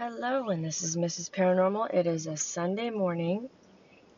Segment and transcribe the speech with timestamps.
[0.00, 1.30] Hello, and this is Mrs.
[1.30, 1.92] Paranormal.
[1.92, 3.50] It is a Sunday morning,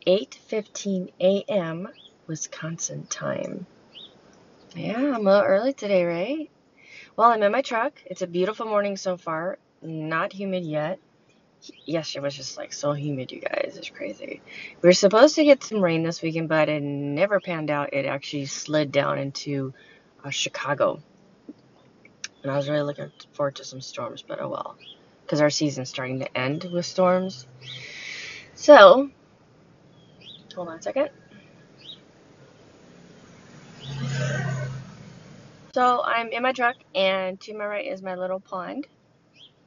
[0.07, 1.89] 8:15 a.m.
[2.29, 3.67] Wisconsin time.
[4.77, 6.51] Yeah, I'm a little early today, right?
[7.17, 8.01] Well, I'm in my truck.
[8.07, 9.59] It's a beautiful morning so far.
[9.83, 11.01] Not humid yet.
[11.85, 13.75] Yes, it was just like so humid, you guys.
[13.77, 14.41] It's crazy.
[14.83, 17.93] We were supposed to get some rain this weekend, but it never panned out.
[17.93, 19.75] It actually slid down into
[20.23, 21.03] uh, Chicago.
[22.45, 24.77] And I was really looking forward to some storms, but oh well.
[25.33, 27.47] Because our season's starting to end with storms.
[28.55, 29.09] So,
[30.55, 31.09] hold on a second.
[35.73, 38.87] So, I'm in my truck, and to my right is my little pond.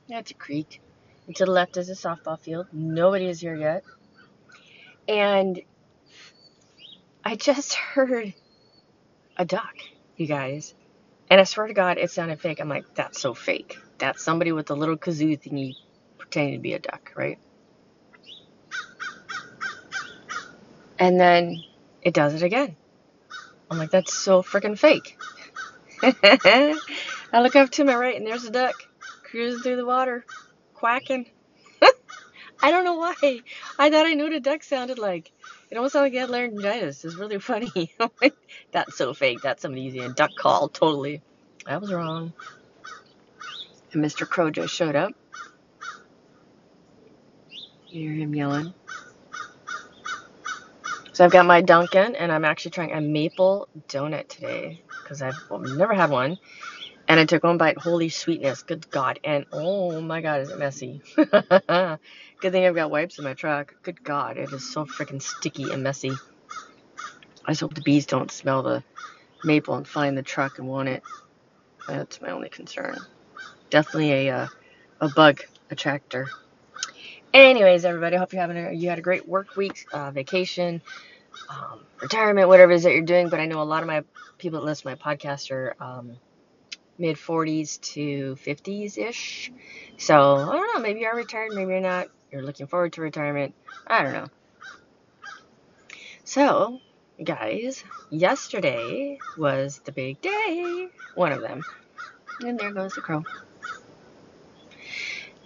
[0.07, 0.81] That's a creek.
[1.25, 2.67] And to the left is a softball field.
[2.71, 3.83] Nobody is here yet.
[5.07, 5.59] And
[7.23, 8.35] I just heard
[9.35, 9.73] a duck,
[10.15, 10.75] you guys.
[11.31, 12.61] And I swear to God, it sounded fake.
[12.61, 13.79] I'm like, that's so fake.
[13.99, 15.75] That's somebody with a little kazoo thingy
[16.19, 17.39] pretending to be a duck, right?
[20.99, 21.63] And then
[22.01, 22.77] it does it again.
[23.71, 25.17] I'm like, that's so freaking fake.
[26.03, 26.75] I
[27.41, 28.75] look up to my right and there's a duck
[29.25, 30.25] cruising through the water,
[30.75, 31.27] quacking.
[32.63, 33.15] I don't know why.
[33.79, 35.31] I thought I knew what a duck sounded like.
[35.71, 37.05] It almost sounded like it had laryngitis.
[37.05, 37.93] It's really funny.
[38.73, 39.41] That's so fake.
[39.43, 40.69] That's somebody using a duck call.
[40.69, 41.23] Totally.
[41.67, 42.33] I was wrong.
[43.95, 44.29] And Mr.
[44.29, 45.13] Crow just showed up.
[47.87, 48.75] You hear him yelling.
[51.13, 55.35] So I've got my Dunkin', and I'm actually trying a maple donut today because I've
[55.49, 56.37] well, never had one.
[57.07, 57.77] And I took one bite.
[57.77, 58.63] Holy sweetness.
[58.63, 59.19] Good God.
[59.23, 61.01] And oh my God, is it messy.
[61.17, 61.99] Good
[62.51, 63.73] thing I've got wipes in my truck.
[63.83, 66.11] Good God, it is so freaking sticky and messy.
[67.45, 68.83] I just hope the bees don't smell the
[69.43, 71.03] maple and find the truck and want it.
[71.87, 72.97] That's my only concern.
[73.75, 74.47] Definitely a uh,
[75.01, 76.29] a bug attractor.
[77.33, 80.81] Anyways, everybody, hope you're having a, you had a great work week, uh, vacation,
[81.49, 83.27] um, retirement, whatever it is that you're doing.
[83.27, 84.05] But I know a lot of my
[84.37, 86.15] people that listen to my podcast are um,
[86.97, 89.51] mid 40s to 50s ish.
[89.97, 90.79] So I don't know.
[90.79, 92.07] Maybe you're retired, maybe you're not.
[92.31, 93.55] You're looking forward to retirement.
[93.87, 94.27] I don't know.
[96.23, 96.79] So,
[97.21, 100.87] guys, yesterday was the big day.
[101.15, 101.61] One of them.
[102.39, 103.25] And there goes the crow.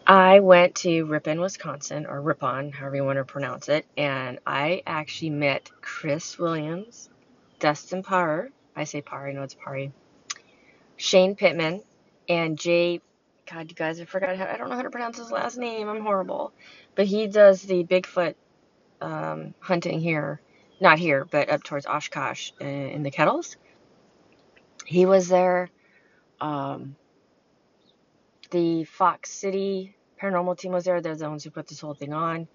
[0.09, 4.81] I went to Ripon, Wisconsin, or Ripon, however you want to pronounce it, and I
[4.87, 7.11] actually met Kris Williams,
[7.59, 8.49] Dustin Parr.
[8.75, 9.93] I say Parr, I know it's Parry.
[10.97, 11.83] Shane Pittman,
[12.27, 13.01] and Jay.
[13.51, 14.35] God, you guys, I forgot.
[14.35, 15.87] How, I don't know how to pronounce his last name.
[15.87, 16.53] I'm horrible.
[16.95, 18.33] But he does the Bigfoot
[19.01, 20.41] um, hunting here.
[20.81, 23.57] Not here, but up towards Oshkosh in, in the Kettles.
[24.87, 25.69] He was there.
[26.41, 26.95] Um,
[28.49, 31.01] the Fox City paranormal team was there.
[31.01, 32.47] They're the ones who put this whole thing on,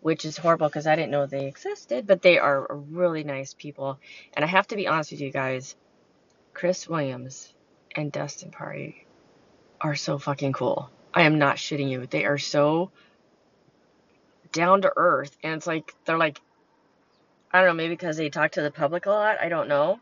[0.00, 3.98] which is horrible because I didn't know they existed, but they are really nice people.
[4.34, 5.76] And I have to be honest with you guys
[6.54, 7.52] Kris Williams
[7.96, 9.06] and Dustin Pari
[9.80, 10.90] are so fucking cool.
[11.14, 12.06] I am not shitting you.
[12.06, 12.90] They are so
[14.52, 15.36] down to earth.
[15.42, 16.40] And it's like, they're like,
[17.52, 19.40] I don't know, maybe because they talk to the public a lot.
[19.40, 19.98] I don't know.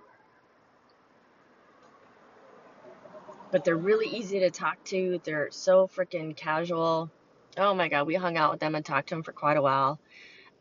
[3.51, 5.21] But they're really easy to talk to.
[5.25, 7.11] They're so freaking casual.
[7.57, 9.63] Oh my God, we hung out with them and talked to them for quite a
[9.63, 9.99] while.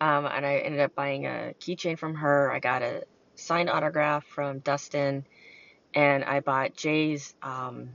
[0.02, 2.52] Um, and I ended up buying a keychain from her.
[2.52, 3.04] I got a
[3.36, 5.26] signed autograph from Dustin.
[5.94, 7.34] And I bought Jay's.
[7.42, 7.90] Um,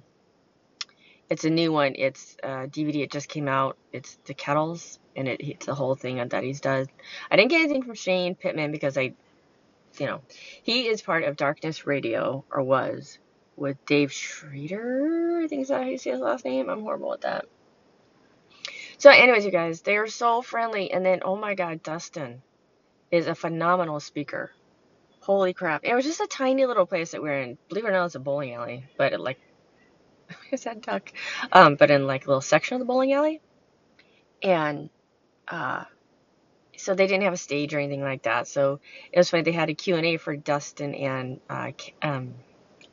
[1.30, 1.94] it's a new one.
[1.96, 3.02] It's a DVD.
[3.02, 3.76] It just came out.
[3.92, 6.86] It's the Kettles, and it, it's the whole thing that he's done.
[7.30, 9.14] I didn't get anything from Shane Pittman because I,
[9.98, 10.20] you know,
[10.62, 13.18] he is part of Darkness Radio or was
[13.56, 15.40] with Dave Schrader.
[15.42, 16.68] I think is that how you say his last name.
[16.68, 17.46] I'm horrible at that.
[18.98, 20.90] So, anyways, you guys, they are so friendly.
[20.90, 22.42] And then, oh my God, Dustin
[23.10, 24.50] is a phenomenal speaker.
[25.20, 25.84] Holy crap.
[25.84, 27.58] It was just a tiny little place that we are in.
[27.68, 28.86] Believe it or not, it's a bowling alley.
[28.96, 29.38] But it like,
[30.52, 31.12] I said duck.
[31.52, 33.40] Um, but in like a little section of the bowling alley.
[34.42, 34.90] And,
[35.48, 35.84] uh,
[36.76, 38.48] so they didn't have a stage or anything like that.
[38.48, 38.80] So
[39.12, 39.42] it was funny.
[39.42, 41.72] They had a Q&A for Dustin and, uh,
[42.02, 42.34] um,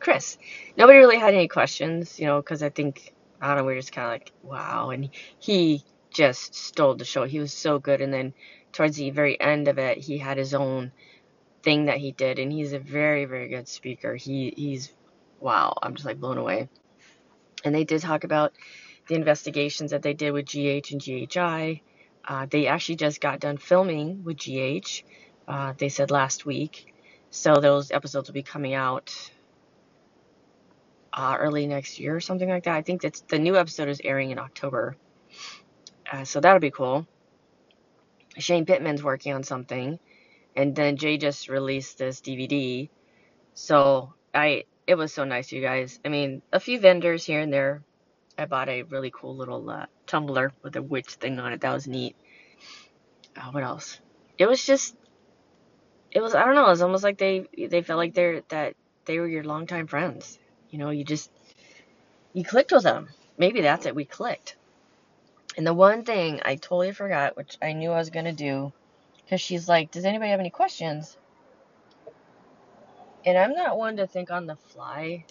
[0.02, 0.38] Chris.
[0.76, 3.80] Nobody really had any questions, you know, because I think, I don't know, we are
[3.80, 4.90] just kind of like, wow.
[4.90, 5.10] And
[5.40, 7.24] he just stole the show.
[7.24, 8.02] He was so good.
[8.02, 8.34] And then
[8.74, 10.92] towards the very end of it, he had his own
[11.64, 14.16] thing that he did, and he's a very, very good speaker.
[14.16, 14.92] He he's
[15.40, 16.70] wow, I'm just like blown away.
[17.64, 18.54] And they did talk about
[19.08, 21.82] the investigations that they did with GH and GHI.
[22.28, 25.04] Uh, they actually just got done filming with GH.
[25.48, 26.94] Uh, they said last week,
[27.30, 29.32] so those episodes will be coming out
[31.14, 32.76] uh, early next year or something like that.
[32.76, 34.96] I think that's the new episode is airing in October.
[36.12, 37.08] Uh, so that'll be cool.
[38.38, 40.00] Shane Pittman's working on something,
[40.56, 42.90] and then Jay just released this DVD.
[43.54, 46.00] So I, it was so nice, you guys.
[46.06, 47.84] I mean, a few vendors here and there.
[48.38, 51.62] I bought a really cool little uh, tumbler with a witch thing on it.
[51.62, 52.16] That was neat.
[53.36, 54.00] Uh, what else?
[54.38, 54.96] It was just,
[56.12, 56.34] it was.
[56.34, 56.66] I don't know.
[56.66, 58.76] It was almost like they they felt like they're that
[59.06, 60.40] they were your longtime friends.
[60.72, 61.30] You know, you just
[62.34, 63.10] you clicked with them.
[63.38, 63.94] Maybe that's it.
[63.94, 64.56] We clicked.
[65.58, 68.72] And the one thing I totally forgot, which I knew I was gonna do,
[69.18, 71.18] because she's like, "Does anybody have any questions?"
[73.26, 75.26] And I'm not one to think on the fly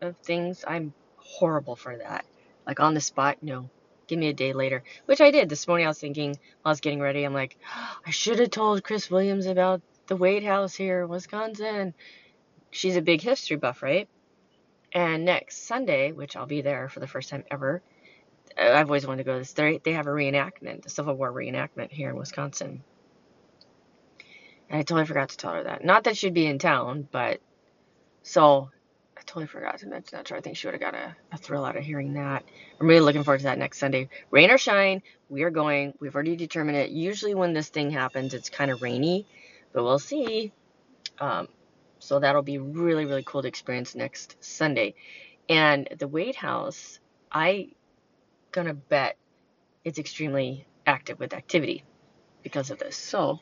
[0.00, 0.64] of things.
[0.66, 2.24] I'm horrible for that.
[2.66, 3.68] Like on the spot, no.
[4.06, 5.86] Give me a day later, which I did this morning.
[5.86, 7.58] I was thinking, while I was getting ready, I'm like,
[8.06, 11.94] I should have told Kris Williams about the Wade House here in Wisconsin.
[12.70, 14.08] She's a big history buff, right?
[14.92, 17.82] And next Sunday, which I'll be there for the first time ever,
[18.58, 19.52] uh, I've always wanted to go to this.
[19.52, 22.82] They they have a reenactment, a Civil War reenactment here in Wisconsin.
[24.68, 25.84] And I totally forgot to tell her that.
[25.84, 27.40] Not that she'd be in town, but
[28.22, 28.70] so
[29.16, 30.38] I totally forgot to mention that to her.
[30.38, 32.44] I think she would have got a, a thrill out of hearing that.
[32.80, 34.08] I'm really looking forward to that next Sunday.
[34.30, 35.94] Rain or shine, we are going.
[36.00, 36.90] We've already determined it.
[36.90, 39.26] Usually when this thing happens, it's kind of rainy,
[39.72, 40.52] but we'll see.
[41.18, 41.48] Um,
[42.00, 44.94] so that'll be really, really cool to experience next Sunday.
[45.48, 46.98] And the Wade House,
[47.30, 47.68] I
[48.50, 49.16] gonna bet
[49.84, 51.84] it's extremely active with activity
[52.42, 52.96] because of this.
[52.96, 53.38] So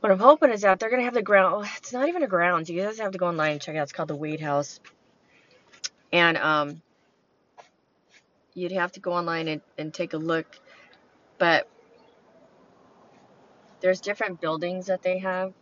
[0.00, 1.66] what I'm hoping is that they're gonna have the ground.
[1.78, 2.68] It's not even a grounds.
[2.68, 3.84] You guys have to go online and check it out.
[3.84, 4.78] It's called the Wade House,
[6.12, 6.82] and um,
[8.54, 10.46] you'd have to go online and, and take a look.
[11.38, 11.68] But
[13.80, 15.52] there's different buildings that they have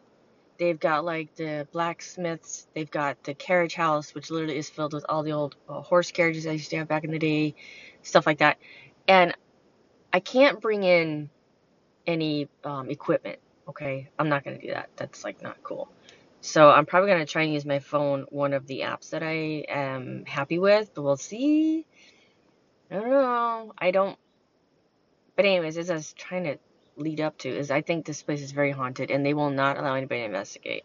[0.59, 2.67] They've got like the blacksmiths.
[2.75, 6.13] They've got the carriage house, which literally is filled with all the old uh, horse
[6.13, 7.55] carriages I used to have back in the day,
[8.03, 8.59] stuff like that.
[9.09, 9.35] And
[10.13, 11.31] I can't bring in
[12.07, 13.39] any um, equipment.
[13.69, 14.91] Okay, I'm not gonna do that.
[14.97, 15.89] That's like not cool.
[16.41, 19.65] So I'm probably gonna try and use my phone, one of the apps that I
[19.69, 21.87] am happy with, but we'll see.
[22.91, 23.73] I don't know.
[23.79, 24.19] I don't.
[25.37, 26.59] But anyways, as I was trying to
[26.97, 29.79] lead up to is I think this place is very haunted and they will not
[29.79, 30.85] allow anybody to investigate.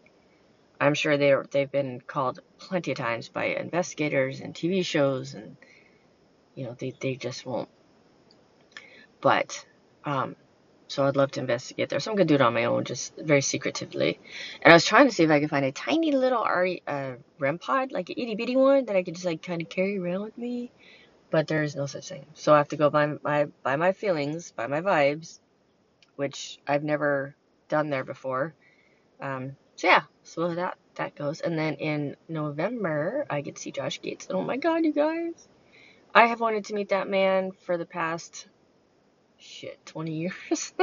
[0.80, 5.34] I'm sure they are, they've been called plenty of times by investigators and TV shows
[5.34, 5.56] and
[6.54, 7.68] you know they, they just won't.
[9.20, 9.64] But
[10.04, 10.36] um,
[10.88, 12.00] so I'd love to investigate there.
[12.00, 14.18] So I'm gonna do it on my own, just very secretively.
[14.62, 17.12] And I was trying to see if I could find a tiny little RE, uh,
[17.38, 19.98] REM pod, like an itty bitty one that I could just like kind of carry
[19.98, 20.72] around with me.
[21.30, 22.26] But there is no such thing.
[22.34, 25.38] So I have to go by my by my feelings, by my vibes,
[26.20, 27.34] which I've never
[27.70, 28.52] done there before.
[29.22, 31.40] Um, so yeah, so that that goes.
[31.40, 34.26] And then in November, I get to see Josh Gates.
[34.28, 35.48] Oh my God, you guys!
[36.14, 38.48] I have wanted to meet that man for the past
[39.38, 40.74] shit 20 years,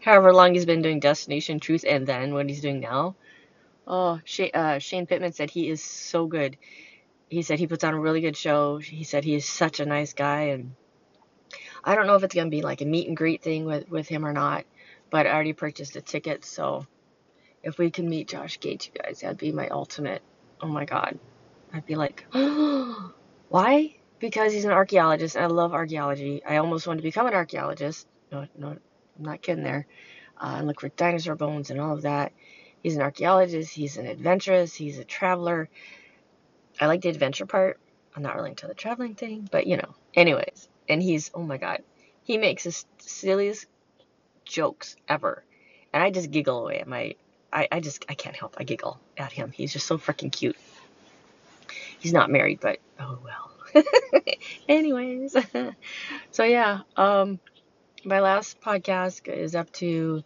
[0.00, 3.14] however long he's been doing Destination Truth, and then what he's doing now.
[3.86, 6.56] Oh, Shane, uh, Shane Pittman said he is so good.
[7.28, 8.78] He said he puts on a really good show.
[8.78, 10.74] He said he is such a nice guy and
[11.86, 14.08] I don't know if it's gonna be like a meet and greet thing with with
[14.08, 14.66] him or not,
[15.08, 16.86] but I already purchased a ticket, so
[17.62, 20.22] if we can meet Josh Gates, you guys, that'd be my ultimate.
[20.60, 21.18] Oh my god,
[21.72, 22.26] I'd be like,
[23.48, 23.96] why?
[24.18, 25.36] Because he's an archaeologist.
[25.36, 26.42] And I love archaeology.
[26.44, 28.06] I almost wanted to become an archaeologist.
[28.32, 28.78] No, no, I'm
[29.18, 29.86] not kidding there.
[30.40, 32.32] Uh, and look for dinosaur bones and all of that.
[32.82, 33.72] He's an archaeologist.
[33.72, 34.74] He's an adventurous.
[34.74, 35.68] He's a traveler.
[36.80, 37.78] I like the adventure part.
[38.14, 39.94] I'm not really into the traveling thing, but you know.
[40.14, 41.82] Anyways, and he's oh my god,
[42.22, 43.66] he makes the silliest
[44.44, 45.42] jokes ever,
[45.92, 47.14] and I just giggle away at my.
[47.52, 49.52] I, I just I can't help I giggle at him.
[49.52, 50.56] He's just so freaking cute.
[51.98, 53.84] He's not married, but oh well.
[54.68, 55.36] Anyways,
[56.30, 57.38] so yeah, um,
[58.04, 60.22] my last podcast is up to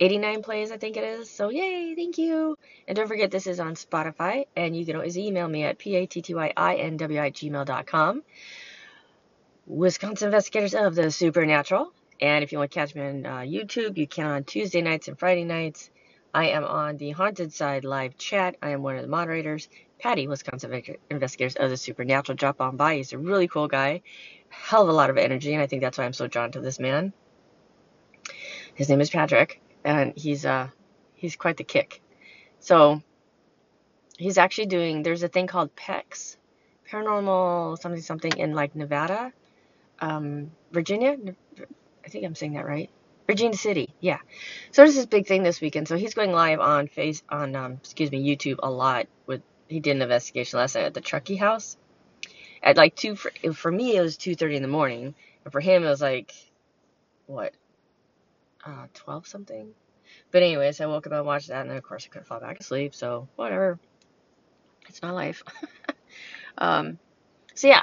[0.00, 1.30] 89 plays, I think it is.
[1.30, 2.58] So yay, thank you.
[2.88, 7.30] And don't forget this is on Spotify, and you can always email me at p-a-t-t-y-i-n-w-i
[7.30, 8.22] gmail.com.
[9.66, 11.92] Wisconsin Investigators of the Supernatural.
[12.20, 15.06] And if you want to catch me on uh, YouTube, you can on Tuesday nights
[15.06, 15.90] and Friday nights.
[16.34, 18.56] I am on the Haunted Side live chat.
[18.60, 19.68] I am one of the moderators.
[20.00, 22.36] Patty, Wisconsin Investigators of the Supernatural.
[22.36, 22.96] Drop on by.
[22.96, 24.02] He's a really cool guy.
[24.48, 26.60] Hell of a lot of energy, and I think that's why I'm so drawn to
[26.60, 27.12] this man.
[28.74, 30.68] His name is Patrick, and he's uh
[31.14, 32.02] he's quite the kick.
[32.58, 33.00] So
[34.18, 36.36] he's actually doing there's a thing called PEX,
[36.90, 39.32] paranormal something something in like Nevada
[40.02, 41.16] um, Virginia.
[42.04, 42.90] I think I'm saying that right.
[43.26, 44.18] Virginia City, yeah.
[44.72, 45.88] So there's this big thing this weekend.
[45.88, 49.06] So he's going live on face on um, excuse me YouTube a lot.
[49.26, 51.76] With he did an investigation last night at the Truckee House
[52.62, 55.60] at like two for, for me it was two thirty in the morning, and for
[55.60, 56.34] him, it was like,
[57.26, 57.54] what,
[58.64, 59.70] uh, 12 something?
[60.30, 62.40] But anyways, I woke up and watched that, and then of course I couldn't fall
[62.40, 62.94] back asleep.
[62.94, 63.78] So whatever,
[64.88, 65.42] it's my life.
[66.58, 66.98] um,
[67.54, 67.82] so yeah,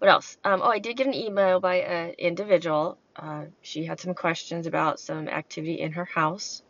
[0.00, 0.38] what else?
[0.42, 2.96] Um, oh, I did get an email by an individual.
[3.14, 6.62] Uh, she had some questions about some activity in her house,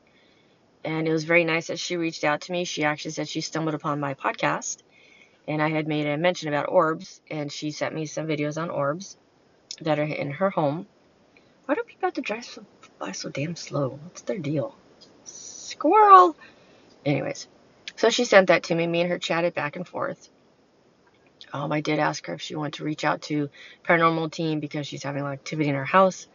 [0.84, 2.64] and it was very nice that she reached out to me.
[2.64, 4.78] She actually said she stumbled upon my podcast,
[5.46, 8.68] and I had made a mention about orbs, and she sent me some videos on
[8.68, 9.16] orbs
[9.80, 10.88] that are in her home.
[11.66, 12.64] Why do people have to drive so,
[12.98, 13.90] by so damn slow?
[14.02, 14.74] What's their deal?
[15.22, 16.34] Squirrel!
[17.06, 17.46] Anyways,
[17.94, 18.88] so she sent that to me.
[18.88, 20.28] Me and her chatted back and forth.
[21.52, 23.50] Um, I did ask her if she wanted to reach out to
[23.84, 26.28] paranormal team because she's having activity in her house,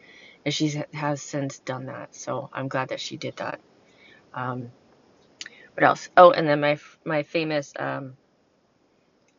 [0.43, 2.15] and she has since done that.
[2.15, 3.60] So I'm glad that she did that.
[4.34, 4.72] Um,
[5.74, 6.10] what else?
[6.15, 8.13] Oh, and then my my famous, um,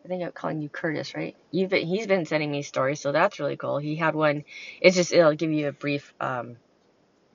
[0.04, 1.36] I think I'm calling you Curtis, right?
[1.50, 3.78] You've been, he's been sending me stories, so that's really cool.
[3.78, 4.44] He had one.
[4.80, 6.56] It's just it'll give you a brief, um,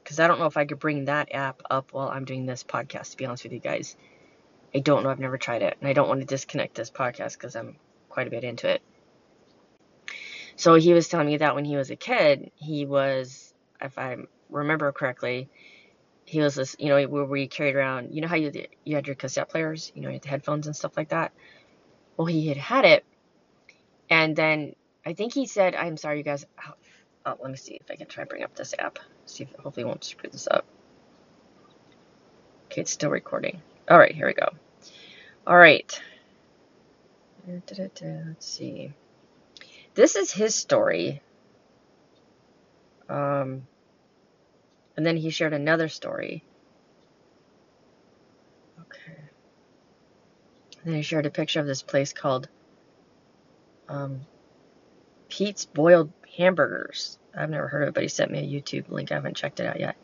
[0.04, 2.64] because I don't know if I could bring that app up while I'm doing this
[2.64, 3.12] podcast.
[3.12, 3.96] To be honest with you guys,
[4.74, 5.10] I don't know.
[5.10, 7.76] I've never tried it, and I don't want to disconnect this podcast because I'm
[8.12, 8.82] quite a bit into it.
[10.56, 14.18] So he was telling me that when he was a kid, he was, if I
[14.50, 15.50] remember correctly,
[16.26, 18.52] he was this, you know, where we carried around, you know how you
[18.86, 21.32] you had your cassette players, you know, you had the headphones and stuff like that.
[22.16, 23.06] Well, he had had it,
[24.10, 24.76] and then
[25.06, 26.74] I think he said, "I'm sorry, you guys." Oh,
[27.26, 29.00] oh, let me see if I can try and bring up this app.
[29.26, 30.66] See if hopefully won't screw this up.
[32.68, 33.62] Okay, it's still recording.
[33.90, 34.50] All right, here we go.
[35.48, 36.00] All right.
[37.48, 38.94] Let's see.
[39.94, 41.22] This is his story.
[43.10, 43.68] Um,
[44.96, 46.44] and then he shared another story.
[48.80, 49.18] Okay.
[50.84, 52.48] And then he shared a picture of this place called
[53.90, 54.22] um,
[55.28, 57.18] Pete's Boiled Hamburgers.
[57.36, 59.12] I've never heard of it, but he sent me a YouTube link.
[59.12, 59.98] I haven't checked it out yet.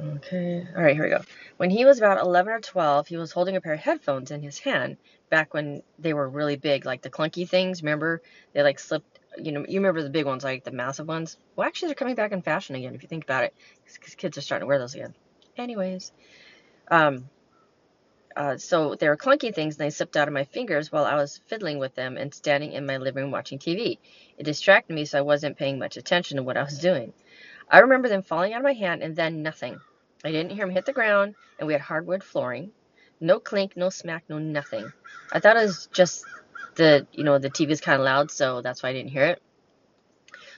[0.00, 0.66] Okay.
[0.76, 1.22] All right, here we go.
[1.58, 4.42] When he was about 11 or 12, he was holding a pair of headphones in
[4.42, 4.96] his hand
[5.30, 7.82] back when they were really big, like the clunky things.
[7.82, 8.22] Remember?
[8.52, 11.36] They like slipped, you know, you remember the big ones, like the massive ones?
[11.56, 14.38] Well, actually, they're coming back in fashion again, if you think about it, because kids
[14.38, 15.14] are starting to wear those again.
[15.56, 16.12] Anyways,
[16.90, 17.28] um,
[18.34, 21.14] uh, so they were clunky things, and they slipped out of my fingers while I
[21.16, 23.98] was fiddling with them and standing in my living room watching TV.
[24.38, 27.12] It distracted me, so I wasn't paying much attention to what I was doing.
[27.68, 29.80] I remember them falling out of my hand and then nothing.
[30.24, 32.70] I didn't hear them hit the ground, and we had hardwood flooring.
[33.20, 34.92] No clink, no smack, no nothing.
[35.32, 36.24] I thought it was just
[36.74, 39.24] the, you know, the TV is kind of loud, so that's why I didn't hear
[39.24, 39.42] it.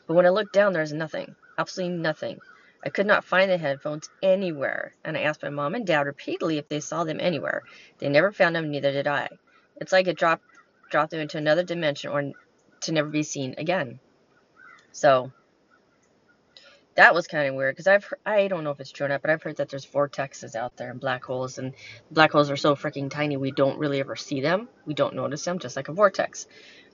[0.06, 1.34] But when I looked down, there was nothing.
[1.58, 2.40] Absolutely nothing.
[2.84, 6.58] I could not find the headphones anywhere, and I asked my mom and dad repeatedly
[6.58, 7.62] if they saw them anywhere.
[7.98, 9.28] They never found them, neither did I.
[9.76, 10.44] It's like it dropped
[10.90, 12.32] dropped them into another dimension or
[12.82, 13.98] to never be seen again.
[14.92, 15.32] So,
[16.96, 19.22] that was kind of weird because I've I don't know if it's true or not,
[19.22, 21.74] but I've heard that there's vortexes out there and black holes, and
[22.10, 24.68] black holes are so freaking tiny we don't really ever see them.
[24.86, 26.46] We don't notice them, just like a vortex.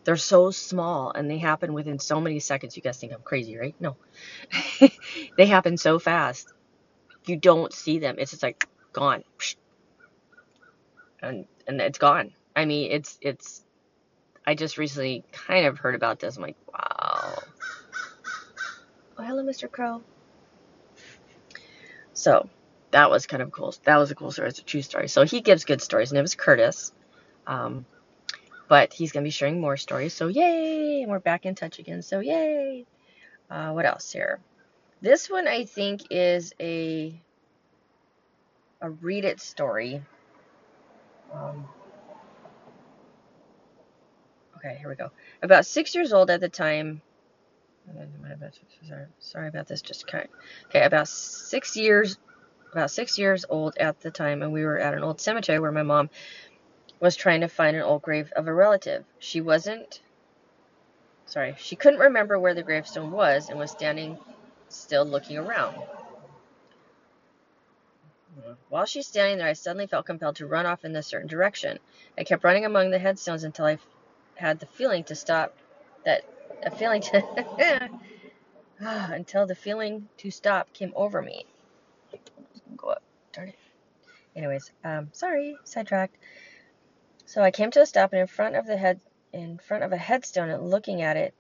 [0.05, 2.77] They're so small and they happen within so many seconds.
[2.77, 3.75] You guys think I'm crazy, right?
[3.79, 3.97] No,
[5.37, 6.53] they happen so fast.
[7.27, 8.17] You don't see them.
[8.19, 9.25] It's just like gone,
[11.21, 12.33] and and it's gone.
[12.57, 13.65] I mean, it's it's.
[14.47, 16.37] I just recently kind of heard about this.
[16.37, 17.00] I'm like, wow
[19.21, 19.71] Oh, hello, Mr.
[19.71, 20.01] Crow.
[22.15, 22.49] So
[22.91, 23.75] that was kind of cool.
[23.85, 24.49] That was a cool story.
[24.49, 25.09] It's a true story.
[25.09, 26.09] So he gives good stories.
[26.09, 26.91] His name is Curtis.
[27.47, 27.85] Um,
[28.67, 30.15] but he's going to be sharing more stories.
[30.15, 31.03] So yay!
[31.03, 32.01] And we're back in touch again.
[32.01, 32.87] So yay!
[33.51, 34.41] Uh, what else here?
[35.03, 37.21] This one I think is a
[38.81, 40.01] a read it story.
[41.35, 41.69] Um,
[44.57, 45.11] okay, here we go.
[45.43, 47.03] About six years old at the time,
[49.19, 49.83] Sorry about this.
[49.83, 50.27] Just okay.
[50.69, 52.19] Okay, about six years,
[52.73, 55.73] about six years old at the time, and we were at an old cemetery where
[55.73, 56.11] my mom
[57.01, 59.05] was trying to find an old grave of a relative.
[59.19, 60.01] She wasn't.
[61.27, 64.19] Sorry, she couldn't remember where the gravestone was and was standing
[64.69, 65.77] still looking around.
[68.69, 71.79] While she's standing there, I suddenly felt compelled to run off in a certain direction.
[72.17, 73.79] I kept running among the headstones until I
[74.37, 75.57] had the feeling to stop
[76.05, 76.25] that
[76.63, 77.91] a feeling to
[78.79, 81.45] until the feeling to stop came over me.
[82.77, 83.03] Go up,
[83.33, 83.59] darn it.
[84.35, 86.17] Anyways, um, sorry, sidetracked.
[87.27, 89.01] So I came to a stop, and in front of the head,
[89.33, 91.35] in front of a headstone, and looking at it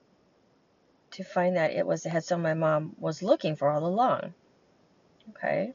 [1.12, 4.34] to find that it was the headstone my mom was looking for all along.
[5.30, 5.72] Okay.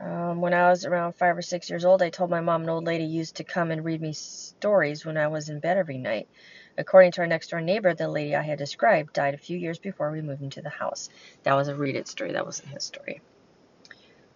[0.00, 2.68] Um, when I was around five or six years old, I told my mom an
[2.68, 5.98] old lady used to come and read me stories when I was in bed every
[5.98, 6.28] night.
[6.76, 9.78] According to our next door neighbor, the lady I had described died a few years
[9.78, 11.08] before we moved into the house.
[11.44, 12.32] That was a read it story.
[12.32, 13.20] That wasn't his story.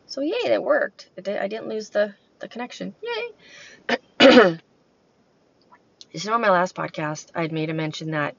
[0.07, 1.11] So yay, that worked.
[1.21, 2.95] Did, I didn't lose the, the connection.
[3.03, 3.99] Yay.
[6.13, 8.37] you on my last podcast, I'd made a mention that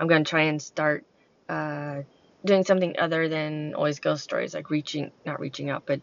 [0.00, 1.04] I'm going to try and start
[1.48, 2.02] uh,
[2.44, 6.00] doing something other than always ghost stories, like reaching, not reaching out, but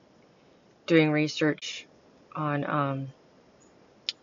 [0.90, 1.86] doing research
[2.36, 3.08] on, um,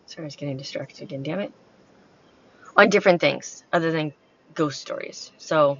[0.05, 1.53] sorry, I was getting distracted again, damn it,
[2.75, 4.13] on different things other than
[4.53, 5.31] ghost stories.
[5.37, 5.77] So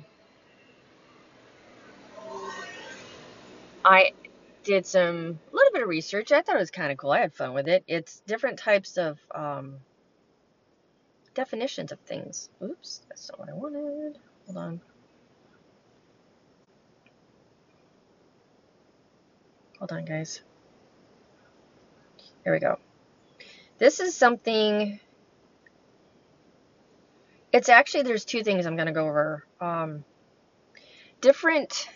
[3.84, 4.14] I
[4.64, 6.32] did some, a little bit of research.
[6.32, 7.12] I thought it was kind of cool.
[7.12, 7.84] I had fun with it.
[7.86, 9.76] It's different types of um,
[11.34, 12.50] definitions of things.
[12.64, 14.18] Oops, that's not what I wanted.
[14.46, 14.82] Hold on.
[19.80, 20.42] Hold on, guys.
[22.48, 22.80] Here we go.
[23.78, 25.02] This is something.
[27.52, 29.46] It's actually there's two things I'm going to go over.
[29.60, 30.06] Um,
[31.20, 31.90] different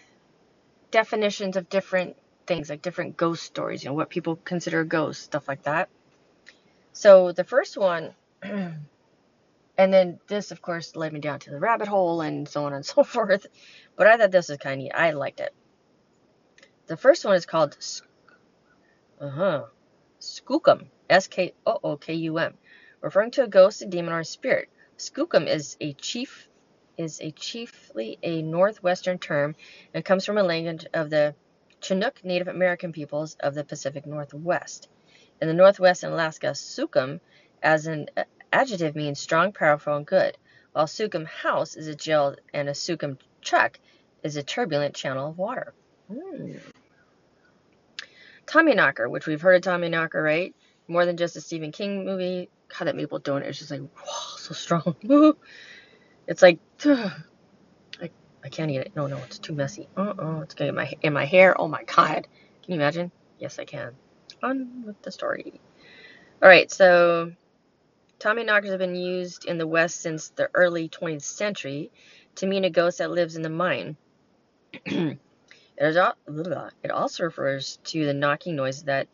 [0.91, 2.17] definitions of different
[2.47, 3.81] things, like different ghost stories.
[3.81, 5.87] You know what people consider ghosts, stuff like that.
[6.91, 8.83] So the first one, and
[9.77, 12.85] then this, of course, led me down to the rabbit hole and so on and
[12.93, 13.47] so forth.
[13.95, 14.91] But I thought this was kind of neat.
[14.93, 15.53] I liked it.
[16.87, 17.77] The first one is called
[19.21, 19.63] uh huh
[20.21, 22.53] skookum, S K O O K U M,
[23.01, 24.69] referring to a ghost, a demon, or a spirit.
[24.97, 26.47] Skookum is a chief
[26.97, 29.55] is a chiefly a northwestern term
[29.93, 31.33] and comes from a language of the
[31.81, 34.87] Chinook Native American peoples of the Pacific Northwest.
[35.41, 37.19] In the Northwest and Alaska, skookum
[37.63, 38.07] as an
[38.53, 40.37] adjective means strong, powerful, and good,
[40.73, 43.79] while skookum house is a jail and a skookum truck
[44.21, 45.73] is a turbulent channel of water.
[46.07, 46.57] Hmm.
[48.51, 48.59] Hmm.
[48.59, 50.55] Tommyknocker, which we've heard of Tommyknocker, right?
[50.87, 52.49] More than just a Stephen King movie.
[52.77, 54.95] God, that maple donut is just like, wow, so strong.
[56.27, 58.09] it's like, I,
[58.43, 58.93] I can't eat it.
[58.95, 59.87] No, no, it's too messy.
[59.97, 61.59] Uh-uh, it's getting in my, in my hair.
[61.59, 62.27] Oh my God.
[62.63, 63.11] Can you imagine?
[63.39, 63.93] Yes, I can.
[64.43, 65.59] On with the story.
[66.41, 67.31] All right, so
[68.19, 71.91] Tommyknockers have been used in the West since the early 20th century
[72.35, 73.97] to mean a ghost that lives in the mine.
[75.83, 79.07] It also refers to the knocking noise that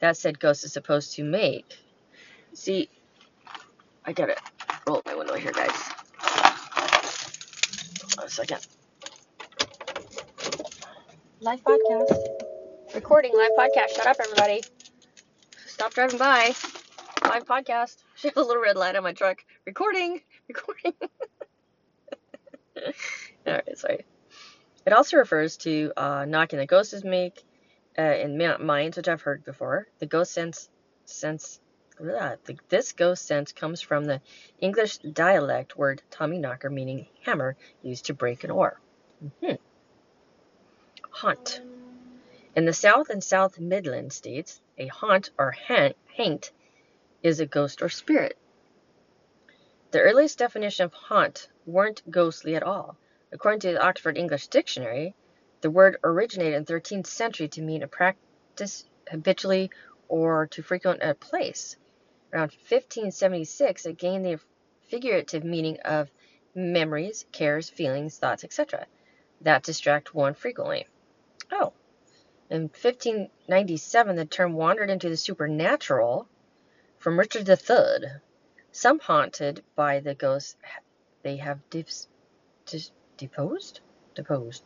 [0.00, 1.78] that said ghost is supposed to make.
[2.52, 2.88] See,
[4.04, 4.34] I gotta
[4.88, 5.70] roll my window here, guys.
[8.16, 8.66] Hold a second.
[11.38, 12.16] Live podcast.
[12.92, 13.94] Recording live podcast.
[13.94, 14.64] Shut up, everybody.
[15.66, 16.54] Stop driving by.
[17.24, 17.98] Live podcast.
[18.16, 19.42] She has a little red light on my truck.
[19.64, 20.20] Recording.
[20.48, 20.92] Recording.
[23.46, 24.04] Alright, sorry.
[24.90, 27.44] It also refers to uh, knocking the ghosts make
[27.96, 29.86] uh, in mines, which I've heard before.
[30.00, 30.68] The ghost sense,
[31.04, 31.60] sense
[31.96, 34.20] blah, the, this ghost sense comes from the
[34.58, 38.80] English dialect word Tommy knocker, meaning hammer used to break an ore.
[39.24, 39.54] Mm-hmm.
[41.10, 41.60] Haunt.
[42.56, 46.50] In the South and South Midland states, a haunt or haint
[47.22, 48.36] is a ghost or spirit.
[49.92, 52.96] The earliest definition of haunt weren't ghostly at all.
[53.32, 55.14] According to the Oxford English Dictionary,
[55.60, 59.70] the word originated in the 13th century to mean a practice habitually
[60.08, 61.76] or to frequent a place.
[62.32, 64.40] Around 1576, it gained the
[64.88, 66.10] figurative meaning of
[66.54, 68.86] memories, cares, feelings, thoughts, etc.
[69.40, 70.86] that distract one frequently.
[71.52, 71.72] Oh,
[72.50, 76.28] in 1597, the term wandered into the supernatural
[76.98, 78.20] from Richard III.
[78.72, 80.56] Some haunted by the ghosts
[81.22, 82.08] they have dis-
[82.66, 82.90] dis-
[83.20, 83.80] deposed?
[84.14, 84.64] Deposed.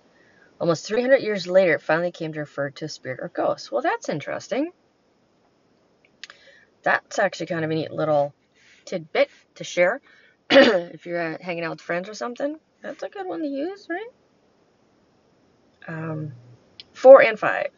[0.61, 3.71] Almost 300 years later, it finally came to refer to a spirit or ghost.
[3.71, 4.71] Well, that's interesting.
[6.83, 8.33] That's actually kind of a neat little
[8.85, 10.01] tidbit to share
[10.51, 12.59] if you're uh, hanging out with friends or something.
[12.83, 14.11] That's a good one to use, right?
[15.89, 16.33] Um,
[16.93, 17.71] four and five.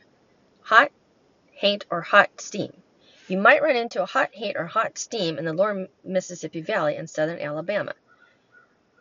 [0.63, 0.91] Hot,
[1.53, 2.73] haint, or hot steam.
[3.29, 6.97] You might run into a hot haint or hot steam in the lower Mississippi Valley
[6.97, 7.95] in southern Alabama.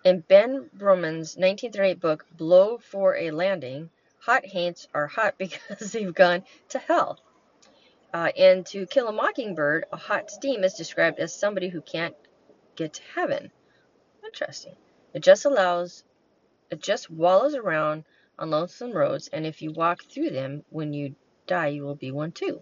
[0.05, 3.89] In Ben Burman's 1938 book Blow for a Landing,
[4.19, 7.19] hot haints are hot because they've gone to hell.
[8.13, 12.15] Uh, and to kill a mockingbird, a hot steam is described as somebody who can't
[12.75, 13.51] get to heaven.
[14.23, 14.75] Interesting.
[15.15, 16.03] It just allows,
[16.69, 18.03] it just wallows around
[18.37, 21.15] on lonesome roads, and if you walk through them when you
[21.47, 22.61] die, you will be one too.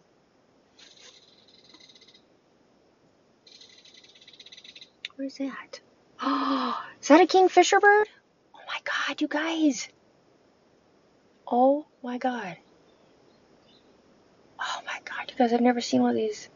[5.17, 5.81] Where's that?
[6.25, 8.07] Oh, is that a kingfisher bird?
[8.55, 9.89] Oh my god, you guys.
[11.45, 12.57] Oh my god.
[14.59, 16.47] Oh my god, You guys, I've never seen one of these.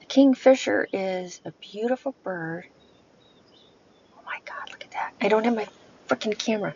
[0.00, 2.66] The kingfisher is a beautiful bird.
[4.16, 5.14] Oh my god, look at that.
[5.20, 5.66] I don't have my
[6.08, 6.74] freaking camera.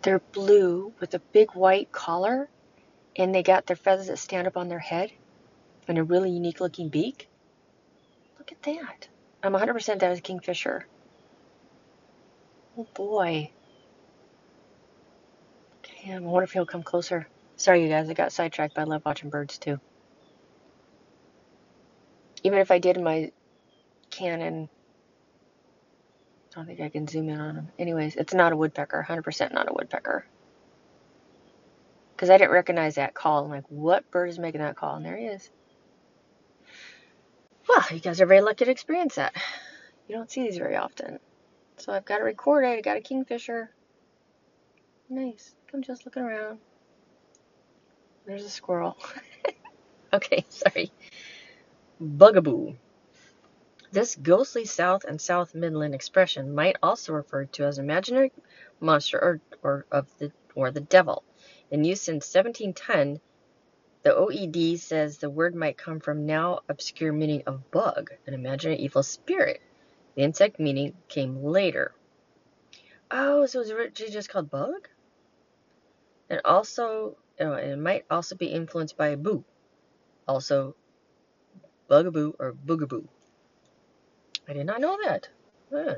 [0.00, 2.48] They're blue with a big white collar,
[3.16, 5.12] and they got their feathers that stand up on their head
[5.86, 7.28] and a really unique looking beak.
[8.38, 9.08] Look at that.
[9.42, 10.86] I'm 100% that was a kingfisher.
[12.76, 13.50] Oh boy.
[15.84, 17.28] Okay, I wonder if he'll come closer.
[17.56, 19.80] Sorry, you guys, I got sidetracked, but I love watching birds too.
[22.42, 23.32] Even if I did my
[24.10, 24.68] Canon,
[26.50, 27.68] I don't think I can zoom in on him.
[27.78, 30.26] Anyways, it's not a woodpecker, 100% not a woodpecker.
[32.14, 33.44] Because I didn't recognize that call.
[33.44, 34.96] I'm like, what bird is making that call?
[34.96, 35.50] And there he is.
[37.68, 39.34] Well, you guys are very lucky to experience that.
[40.08, 41.18] You don't see these very often.
[41.76, 42.78] So I've got it recorded.
[42.78, 43.70] I got a kingfisher.
[45.10, 45.54] Nice.
[45.72, 46.58] I'm just looking around.
[48.26, 48.96] There's a squirrel.
[50.12, 50.90] okay, sorry.
[52.00, 52.74] Bugaboo.
[53.90, 58.32] This ghostly South and South Midland expression might also refer to as imaginary
[58.80, 61.22] monster or, or of the or the devil.
[61.70, 63.20] In use since 1710,
[64.02, 68.78] the OED says the word might come from now obscure meaning of bug, an imaginary
[68.80, 69.60] evil spirit.
[70.14, 71.92] The insect meaning came later.
[73.10, 74.88] Oh, so it was originally just called bug?
[76.30, 79.44] And also, it might also be influenced by a boo.
[80.26, 80.76] Also,
[81.88, 83.06] bugaboo or boogaboo.
[84.48, 85.28] I did not know that.
[85.72, 85.94] Huh.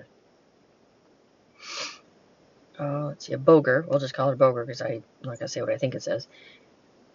[2.78, 3.84] Oh, let's see, a boger.
[3.88, 5.94] We'll just call it a boger because I'm not going to say what I think
[5.94, 6.28] it says.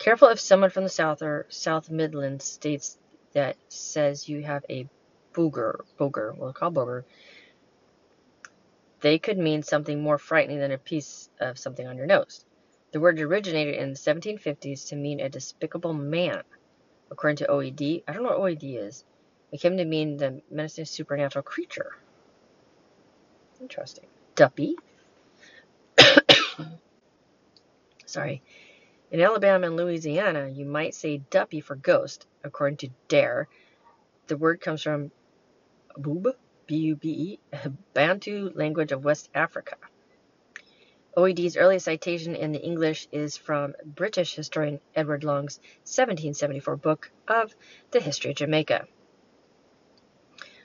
[0.05, 2.95] Careful if someone from the South or South Midlands states
[3.33, 4.87] that says you have a
[5.33, 7.05] booger, booger, we'll call booger.
[9.01, 12.45] They could mean something more frightening than a piece of something on your nose.
[12.91, 16.43] The word originated in the 1750s to mean a despicable man.
[17.09, 19.03] According to OED, I don't know what OED is.
[19.51, 21.97] It came to mean the menacing supernatural creature.
[23.59, 24.05] Interesting.
[24.35, 24.75] Duppy.
[28.05, 28.43] Sorry.
[29.11, 33.47] In Alabama and Louisiana, you might say duppy for ghost, according to Dare.
[34.27, 35.11] The word comes from
[35.95, 37.39] boob, B-U-B-E,
[37.93, 39.75] Bantu language of West Africa.
[41.15, 47.55] OED's earliest citation in the English is from British historian Edward Long's 1774 book of
[47.91, 48.87] The History of Jamaica.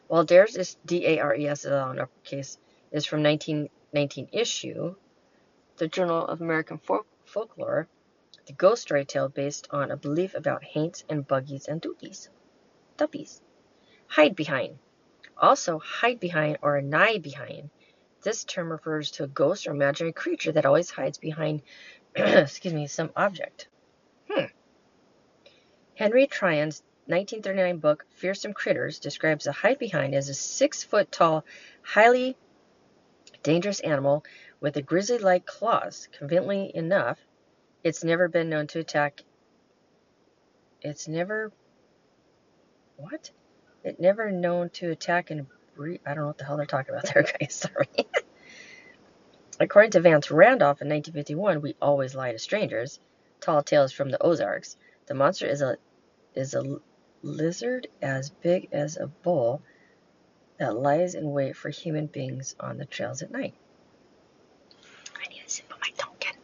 [0.08, 2.58] While Dares is D-A-R-E-S in uppercase
[2.90, 4.96] is from 1919 issue,
[5.76, 7.86] the Journal of American Folk- Folklore,
[8.50, 12.28] the ghost story tale based on a belief about haints and buggies and doopies.
[12.96, 13.40] Duppies.
[14.08, 14.76] Hide behind.
[15.38, 17.70] Also, hide behind or nigh behind
[18.22, 21.62] this term refers to a ghost or imaginary creature that always hides behind,
[22.16, 23.68] excuse me, some object.
[24.28, 24.46] Hmm.
[25.94, 31.44] Henry Tryon's 1939 book, Fearsome Critters, describes a hide behind as a six foot tall,
[31.82, 32.36] highly
[33.44, 34.24] dangerous animal
[34.58, 36.08] with a grizzly like claws.
[36.18, 37.20] Conveniently enough,
[37.84, 39.22] it's never been known to attack.
[40.82, 41.52] It's never.
[42.96, 43.30] What?
[43.84, 45.46] It never known to attack and
[45.78, 47.54] I don't know what the hell they're talking about there, guys.
[47.54, 48.06] Sorry.
[49.58, 52.98] According to Vance Randolph in 1951, we always lie to strangers.
[53.40, 54.76] Tall Tales from the Ozarks.
[55.06, 55.76] The monster is a
[56.34, 56.78] is a
[57.22, 59.62] lizard as big as a bull
[60.58, 63.54] that lies in wait for human beings on the trails at night.
[65.16, 66.36] I need to sip on my pumpkin.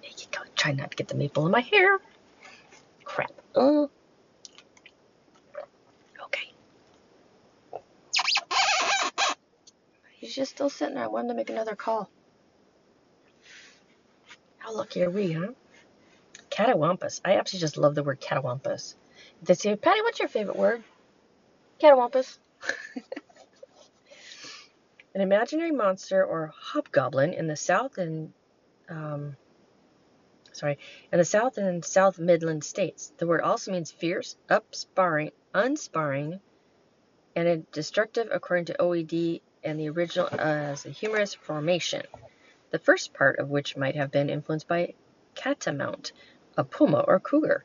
[0.00, 0.40] There you go.
[0.62, 1.98] Try not to get the maple in my hair.
[3.02, 3.32] Crap.
[3.56, 3.90] Oh.
[10.12, 11.02] He's just still sitting there.
[11.02, 12.08] I wanted to make another call.
[14.58, 15.48] How lucky are we, huh?
[16.48, 17.20] Catawampus.
[17.24, 18.94] I absolutely just love the word catawampus.
[19.42, 20.84] They say, Patty, what's your favorite word?
[21.80, 22.38] Catawampus.
[25.16, 28.32] An imaginary monster or hobgoblin in the South and
[28.88, 29.36] um,
[30.62, 30.78] sorry,
[31.10, 33.12] in the South and South Midland states.
[33.18, 36.38] The word also means fierce, upsparring, unsparring,
[37.34, 42.02] and destructive, according to OED and the original as a humorous formation,
[42.70, 44.94] the first part of which might have been influenced by
[45.34, 46.12] catamount,
[46.56, 47.64] a puma or cougar.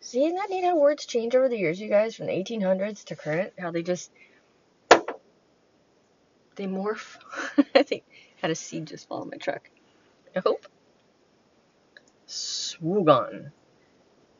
[0.00, 3.04] See, isn't that neat how words change over the years, you guys, from the 1800s
[3.04, 3.54] to current?
[3.58, 4.10] How they just
[6.56, 7.16] they morph.
[7.74, 8.04] I think
[8.42, 9.70] had a seed just fall in my truck.
[10.36, 10.66] I hope.
[12.30, 13.50] Swoogon.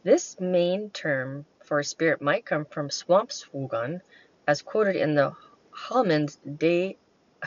[0.05, 4.01] This main term for a spirit might come from swamp swoogon,
[4.47, 5.35] as quoted in the
[5.73, 6.99] Hallman's day,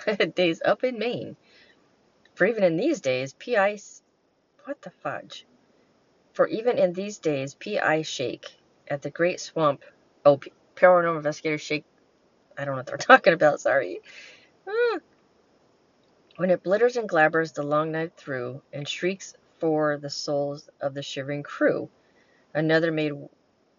[0.36, 1.38] days up in Maine.
[2.36, 3.80] For even in these days, PI,
[4.66, 5.46] what the fudge?
[6.34, 8.58] For even in these days, PI shake
[8.90, 9.82] at the Great Swamp.
[10.26, 10.42] Oh,
[10.76, 11.86] paranormal investigators shake.
[12.58, 13.62] I don't know what they're talking about.
[13.62, 14.02] Sorry.
[14.68, 15.00] Ah.
[16.36, 20.94] When it blitters and glabbers the long night through, and shrieks for the souls of
[20.94, 21.90] the shivering crew.
[22.54, 23.30] Another main,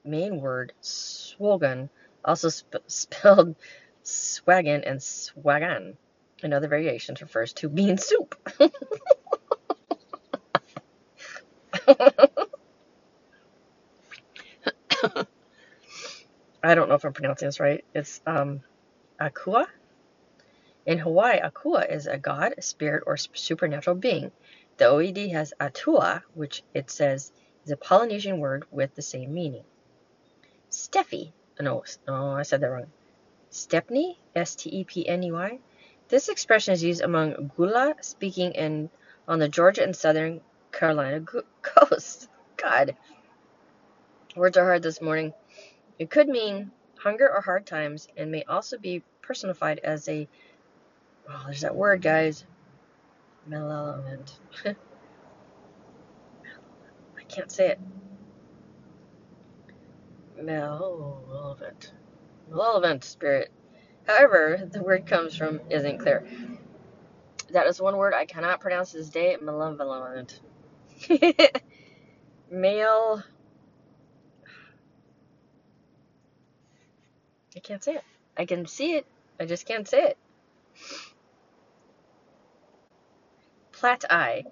[0.05, 1.91] main word, swogan,
[2.25, 3.57] also sp- spelled
[4.05, 5.97] swagan and swagan.
[6.43, 8.35] In other variations, refers to bean soup.
[16.63, 17.85] I don't know if I'm pronouncing this right.
[17.95, 18.63] It's um,
[19.21, 19.67] Akua.
[20.87, 24.33] In Hawaii, Akua is a god, spirit, or supernatural being.
[24.77, 27.31] The OED has Atua, which it says
[27.65, 29.65] is a Polynesian word with the same meaning.
[30.71, 31.33] Steffi.
[31.61, 32.91] No, no, I said that wrong.
[33.51, 35.61] Stepney, S-T-E-P-N-E-Y.
[36.09, 38.91] This expression is used among Gullah speaking in
[39.29, 40.41] on the Georgia and Southern
[40.73, 41.25] Carolina
[41.63, 42.29] coast.
[42.57, 42.97] God,
[44.35, 45.33] words are hard this morning.
[46.01, 50.27] It could mean hunger or hard times and may also be personified as a,
[51.29, 52.45] oh, there's that word, guys,
[53.47, 54.39] malevolent.
[54.65, 54.75] I
[57.29, 57.81] can't say it.
[60.41, 61.93] Malevolent.
[62.51, 63.53] Malevolent spirit.
[64.07, 66.27] However, the word comes from isn't clear.
[67.51, 69.37] That is one word I cannot pronounce this day.
[69.41, 70.41] Malevolent.
[72.51, 73.23] Male
[77.57, 78.05] I can't say it.
[78.37, 79.07] I can see it.
[79.39, 80.19] I just can't say it.
[83.85, 84.45] Plat eye.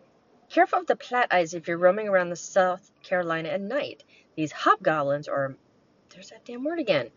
[0.51, 4.05] Careful of the plat eyes if you're roaming around the South Carolina at night.
[4.37, 5.57] These hobgoblins, or
[6.11, 7.11] there's that damn word again.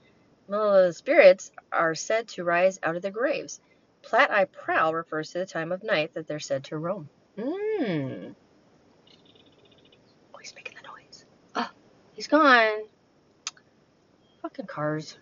[0.93, 3.60] Spirits are said to rise out of their graves.
[4.01, 7.10] Plat eye prowl refers to the time of night that they're said to roam.
[7.38, 8.34] Mmm.
[10.34, 11.25] Oh, he's making the noise.
[11.54, 11.69] Oh,
[12.13, 12.86] he's gone.
[14.41, 15.17] Fucking cars.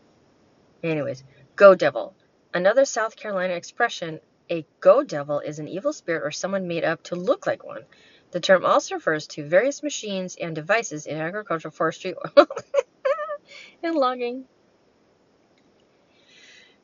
[0.83, 1.23] Anyways,
[1.55, 2.13] go devil.
[2.53, 7.03] Another South Carolina expression, a go devil is an evil spirit or someone made up
[7.03, 7.83] to look like one.
[8.31, 12.15] The term also refers to various machines and devices in agricultural, forestry,
[13.83, 14.45] and logging.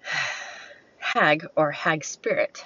[0.98, 2.64] Hag or hag spirit.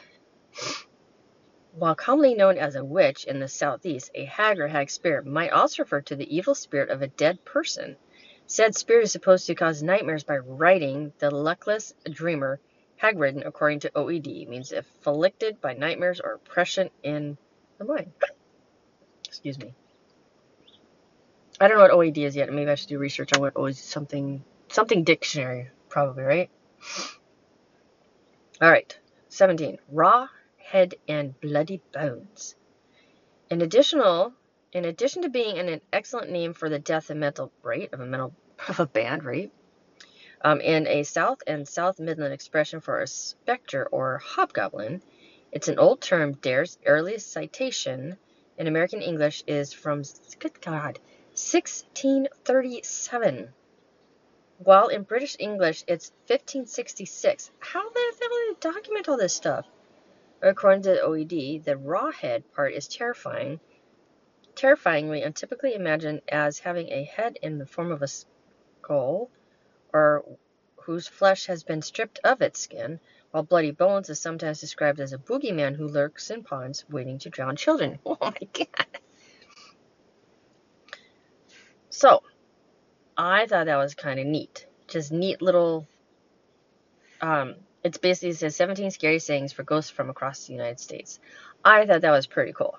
[1.71, 5.51] While commonly known as a witch in the southeast, a hag or hag spirit might
[5.51, 7.95] also refer to the evil spirit of a dead person.
[8.45, 12.59] Said spirit is supposed to cause nightmares by writing the luckless dreamer
[13.03, 17.37] hag-ridden according to OED means afflicted by nightmares or oppression in
[17.77, 18.13] the mind.
[19.27, 19.73] Excuse me.
[21.59, 22.51] I don't know what OED is yet.
[22.51, 26.49] Maybe I should do research on what OED is something something dictionary probably right.
[28.61, 28.97] All right,
[29.29, 29.77] 17.
[29.91, 32.55] Raw head and bloody bones.
[33.49, 34.33] In additional
[34.71, 38.05] in addition to being an excellent name for the death and mental rate of a
[38.05, 38.33] mental
[38.69, 39.51] of a band, right?
[40.43, 45.01] Um, and a South and South Midland expression for a specter or hobgoblin.
[45.51, 46.33] It's an old term.
[46.33, 48.17] Dare's earliest citation
[48.57, 50.03] in American English is from,
[50.39, 50.99] good God,
[51.31, 53.53] 1637.
[54.57, 57.51] While in British English, it's 1566.
[57.59, 59.65] How the hell did they document all this stuff?
[60.41, 63.61] According to the OED, the raw head part is terrifying
[64.55, 69.29] terrifyingly and typically imagined as having a head in the form of a skull
[70.85, 72.99] whose flesh has been stripped of its skin,
[73.31, 77.29] while bloody bones is sometimes described as a boogeyman who lurks in ponds waiting to
[77.29, 77.99] drown children.
[78.05, 78.99] Oh my god.
[81.89, 82.23] So,
[83.17, 84.65] I thought that was kind of neat.
[84.87, 85.87] Just neat little
[87.21, 91.19] um it's basically it says 17 scary sayings for ghosts from across the United States.
[91.63, 92.77] I thought that was pretty cool.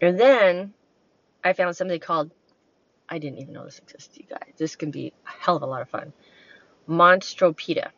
[0.00, 0.74] And then
[1.42, 2.30] I found something called,
[3.08, 4.52] I didn't even know this existed, you guys.
[4.56, 6.12] This can be a hell of a lot of fun.
[6.88, 7.90] Monstropedia.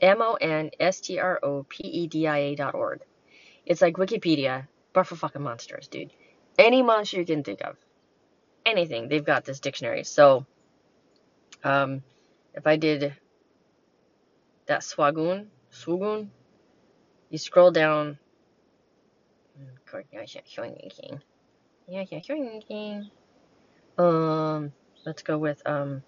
[0.00, 3.00] M O N S T R O P E D I A dot org.
[3.66, 6.10] It's like Wikipedia, but for fucking monsters, dude.
[6.58, 7.76] Any monster you can think of.
[8.64, 9.08] Anything.
[9.08, 10.04] They've got this dictionary.
[10.04, 10.46] So,
[11.62, 12.02] um,
[12.54, 13.14] if I did
[14.66, 16.28] that swagoon, swagoon,
[17.28, 18.18] you scroll down.
[21.88, 22.20] Yeah, yeah,
[23.98, 24.72] Um,
[25.04, 26.02] let's go with, um,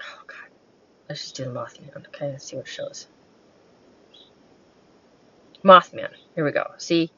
[0.00, 0.50] oh god,
[1.08, 2.06] let's just do the Mothman.
[2.08, 3.06] Okay, let's see what shows.
[5.64, 6.66] Mothman, here we go.
[6.78, 7.10] See,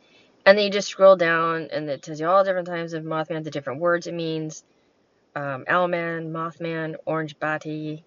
[0.46, 3.44] and then you just scroll down and it tells you all different times of Mothman,
[3.44, 4.64] the different words it means.
[5.36, 8.04] Um, Owlman, Mothman, Orange Batty,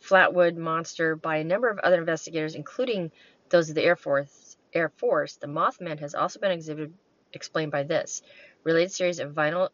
[0.00, 3.10] Flatwood Monster, by a number of other investigators, including
[3.50, 4.56] those of the Air Force.
[4.72, 6.94] Air Force, the Mothman has also been exhibited
[7.34, 8.22] explained by this.
[8.62, 9.68] Related series of vinyl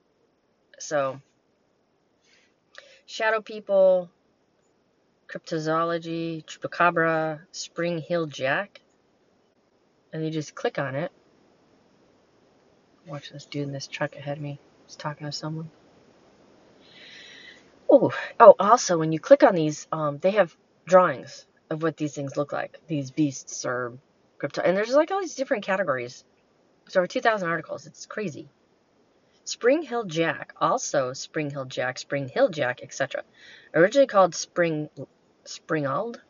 [0.79, 1.21] So,
[3.07, 4.11] shadow people,
[5.31, 8.81] cryptozoology, chupacabra, Spring Heel Jack,
[10.13, 11.13] and you just click on it.
[13.07, 14.59] Watch this dude in this truck ahead of me.
[14.87, 15.71] He's talking to someone.
[17.89, 18.55] Oh, oh!
[18.59, 22.53] Also, when you click on these, um, they have drawings of what these things look
[22.53, 22.79] like.
[22.87, 23.93] These beasts or
[24.39, 26.25] crypto, and there's like all these different categories.
[26.85, 27.87] There's over 2,000 articles.
[27.87, 28.49] It's crazy.
[29.45, 33.23] Spring Heel Jack, also Spring Heel Jack, Spring Heel Jack, etc.
[33.75, 34.89] Originally called Spring
[35.45, 36.21] Springald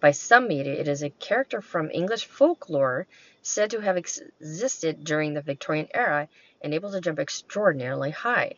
[0.00, 3.06] by some media, it is a character from English folklore
[3.42, 6.26] said to have existed during the Victorian era
[6.62, 8.54] and able to jump extraordinarily high.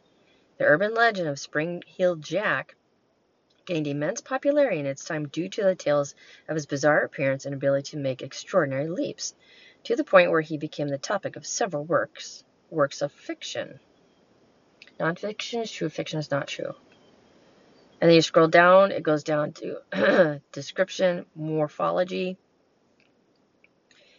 [0.59, 2.77] The urban legend of Spring-Heeled Jack
[3.65, 6.15] gained immense popularity in its time due to the tales
[6.49, 9.35] of his bizarre appearance and ability to make extraordinary leaps,
[9.85, 13.81] to the point where he became the topic of several works works of fiction.
[14.99, 16.75] Nonfiction is true, fiction is not true.
[18.03, 22.37] And then you scroll down, it goes down to description, morphology,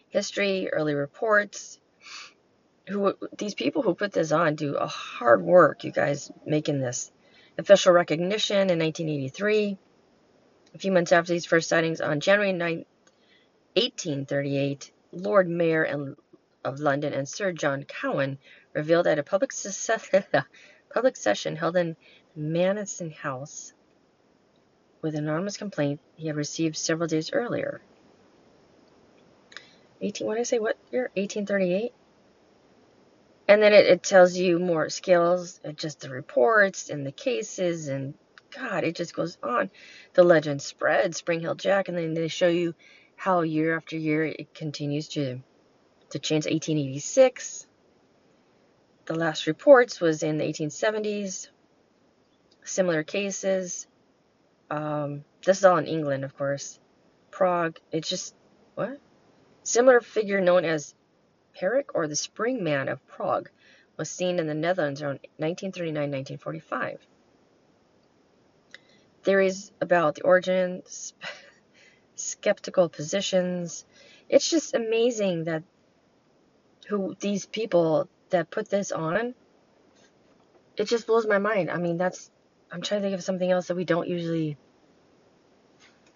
[0.07, 1.81] history, early reports.
[2.87, 7.11] Who these people who put this on do a hard work, you guys, making this
[7.57, 9.77] official recognition in 1983.
[10.75, 12.85] A few months after these first sightings, on January 9,
[13.75, 16.15] 1838, Lord Mayor and,
[16.63, 18.37] of London and Sir John Cowan
[18.71, 19.51] revealed at a public,
[20.93, 21.97] public session held in
[22.35, 23.73] Mansion House
[25.01, 27.81] with an anonymous complaint he had received several days earlier.
[30.01, 30.59] 18, what did I say?
[30.59, 31.11] What year?
[31.15, 31.93] 1838?
[33.47, 37.87] And then it, it tells you more skills, uh, just the reports and the cases,
[37.87, 38.13] and
[38.51, 39.69] God, it just goes on.
[40.13, 42.73] The legend spreads, Spring Heel Jack, and then they show you
[43.15, 45.39] how year after year it continues to
[46.09, 46.45] to change.
[46.45, 47.67] 1886,
[49.05, 51.49] the last reports was in the 1870s.
[52.65, 53.88] Similar cases.
[54.69, 56.80] Um, this is all in England, of course.
[57.32, 57.80] Prague.
[57.91, 58.36] It's just
[58.76, 58.99] what?
[59.63, 60.95] Similar figure known as
[61.56, 63.49] Pérák or the Spring Man of Prague
[63.97, 66.97] was seen in the Netherlands around 1939-1945.
[69.23, 71.13] Theories about the origins,
[72.15, 73.86] skeptical positions.
[74.28, 75.63] It's just amazing that
[76.88, 79.36] who these people that put this on.
[80.76, 81.69] It just blows my mind.
[81.69, 82.32] I mean, that's
[82.73, 84.57] I'm trying to think of something else that we don't usually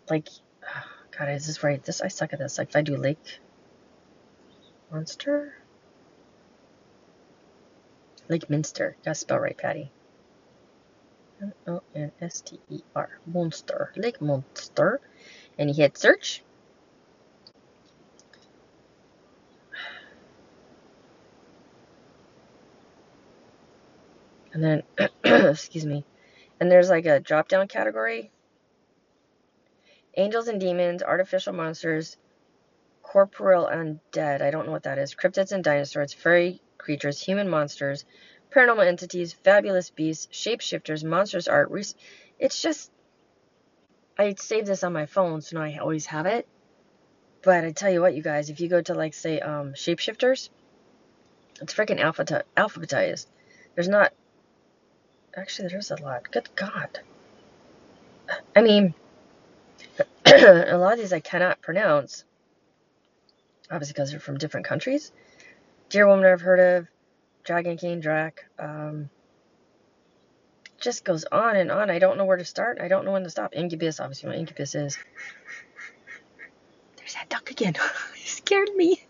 [0.10, 0.28] like.
[1.18, 1.82] God, is this right?
[1.84, 2.58] This I suck at this.
[2.58, 3.40] Like if I do Lake
[4.92, 5.54] Monster,
[8.28, 8.98] Lake Minster.
[9.06, 9.92] Gotta spell right, Patty.
[11.40, 13.20] M O N S T E R.
[13.28, 13.94] Monster.
[13.96, 15.00] Lake Monster.
[15.60, 16.42] And you hit search.
[24.54, 24.84] And then,
[25.24, 26.04] excuse me,
[26.60, 28.32] and there's like a drop down category
[30.18, 32.18] angels and demons, artificial monsters,
[33.04, 34.42] corporeal undead.
[34.42, 35.16] I don't know what that is.
[35.16, 38.04] Cryptids and dinosaurs, furry creatures, human monsters,
[38.54, 41.72] paranormal entities, fabulous beasts, shapeshifters, monsters art.
[42.40, 42.92] It's just,
[44.18, 46.48] I saved this on my phone, so now I always have it.
[47.44, 50.50] But I tell you what, you guys, if you go to like say um, shapeshifters,
[51.62, 53.28] it's freaking alphabetized.
[53.76, 54.12] There's not
[55.38, 56.32] Actually, there's a lot.
[56.32, 57.00] Good God.
[58.56, 58.96] I mean,
[60.26, 62.24] a lot of these I cannot pronounce.
[63.70, 65.12] Obviously, because they're from different countries.
[65.90, 66.88] Deer Woman I've heard of.
[67.44, 68.46] Dragon King Drac.
[68.58, 69.12] Um,
[70.80, 71.92] just goes on and on.
[71.92, 72.80] I don't know where to start.
[72.82, 73.54] I don't know when to stop.
[73.56, 74.98] Incubus, obviously, what Incubus is.
[76.98, 77.76] There's that duck again.
[78.16, 79.06] he scared me.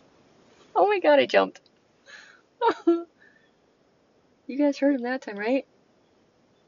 [0.76, 1.60] oh my god, I jumped.
[4.46, 5.66] You guys heard him that time, right?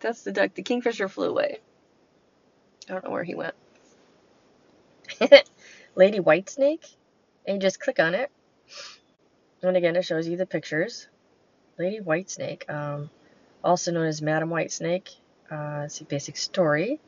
[0.00, 0.54] That's the duck.
[0.54, 1.58] The kingfisher flew away.
[2.88, 3.54] I don't know where he went.
[5.94, 6.94] Lady Whitesnake.
[7.46, 8.30] And you just click on it.
[9.62, 11.08] And again, it shows you the pictures.
[11.78, 13.10] Lady Whitesnake, um,
[13.62, 15.14] also known as Madam Whitesnake.
[15.50, 17.00] Uh, it's a basic story.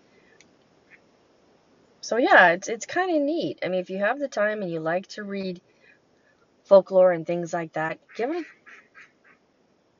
[2.00, 3.58] So yeah, it's it's kind of neat.
[3.62, 5.60] I mean, if you have the time and you like to read
[6.64, 8.46] folklore and things like that, give it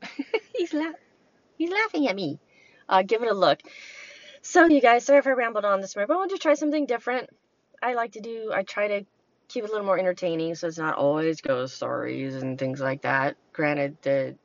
[0.57, 0.92] he's la-
[1.59, 2.38] he's laughing at me.
[2.88, 3.61] Uh, give it a look.
[4.42, 6.55] So you guys, sorry if I rambled on this morning, but I wanted to try
[6.55, 7.28] something different.
[7.82, 8.51] I like to do.
[8.55, 9.05] I try to
[9.48, 13.03] keep it a little more entertaining, so it's not always ghost stories and things like
[13.03, 13.36] that.
[13.53, 14.36] Granted, the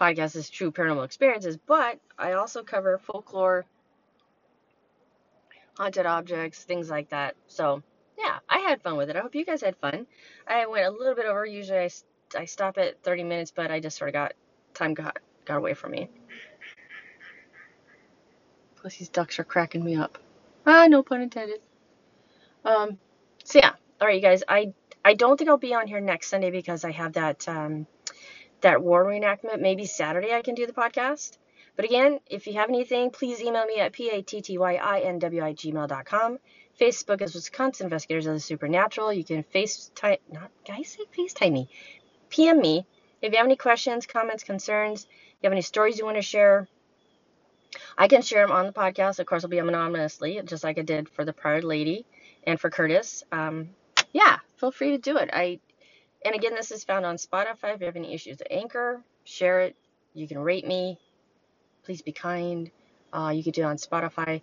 [0.00, 3.66] podcast is true paranormal experiences, but I also cover folklore,
[5.76, 7.34] haunted objects, things like that.
[7.48, 7.82] So
[8.18, 9.16] yeah, I had fun with it.
[9.16, 10.06] I hope you guys had fun.
[10.46, 11.44] I went a little bit over.
[11.44, 11.90] Usually I,
[12.36, 14.32] I stop at 30 minutes, but I just sort of got
[14.80, 16.08] time got got away from me.
[18.76, 20.18] Plus, these ducks are cracking me up.
[20.66, 21.60] Ah, no pun intended.
[22.64, 22.98] Um,
[23.44, 24.42] so yeah, all right, you guys.
[24.48, 24.72] I
[25.04, 27.86] I don't think I'll be on here next Sunday because I have that um
[28.62, 29.60] that war reenactment.
[29.60, 31.36] Maybe Saturday I can do the podcast.
[31.76, 36.38] But again, if you have anything, please email me at p-a-t-t-y-i-n-w-i gmail.com.
[36.78, 39.12] Facebook is Wisconsin Investigators of the Supernatural.
[39.12, 41.68] You can FaceTime, not, guys say FaceTime me.
[42.28, 42.86] PM me.
[43.22, 46.68] If you have any questions, comments, concerns, you have any stories you want to share,
[47.96, 49.18] I can share them on the podcast.
[49.18, 52.06] Of course, I'll be anonymously, just like I did for the prior lady
[52.44, 53.22] and for Curtis.
[53.30, 53.70] Um,
[54.12, 55.30] yeah, feel free to do it.
[55.32, 55.60] I
[56.24, 57.74] and again, this is found on Spotify.
[57.74, 59.76] If you have any issues with Anchor, share it.
[60.12, 60.98] You can rate me.
[61.84, 62.70] Please be kind.
[63.12, 64.42] Uh, you could do it on Spotify.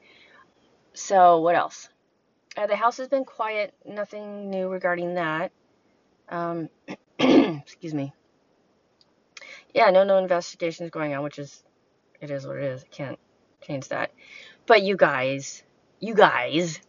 [0.94, 1.90] So what else?
[2.56, 3.74] Uh, the house has been quiet.
[3.86, 5.52] Nothing new regarding that.
[6.30, 6.70] Um,
[7.20, 8.14] excuse me.
[9.74, 11.64] Yeah, no, no investigations going on, which is,
[12.22, 12.84] it is what it is.
[12.84, 13.20] I can't
[13.62, 14.12] change that.
[14.66, 15.64] But you guys,
[16.00, 16.80] you guys,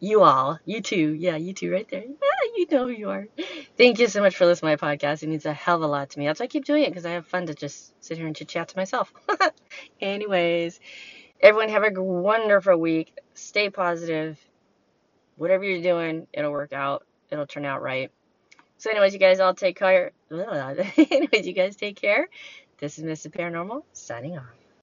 [0.00, 2.04] you all, you too, yeah, you too, right there.
[2.54, 3.26] You know who you are.
[3.76, 5.22] Thank you so much for listening to my podcast.
[5.22, 6.26] It means a hell of a lot to me.
[6.26, 8.36] That's why I keep doing it because I have fun to just sit here and
[8.36, 9.12] chit chat to myself.
[10.00, 10.78] Anyways,
[11.40, 13.18] everyone have a wonderful week.
[13.34, 14.38] Stay positive.
[15.36, 17.06] Whatever you're doing, it'll work out.
[17.30, 18.10] It'll turn out right.
[18.76, 20.12] So, anyways, you guys all take care.
[21.44, 22.28] you guys take care.
[22.78, 23.32] This is Mrs.
[23.32, 24.61] Paranormal signing off.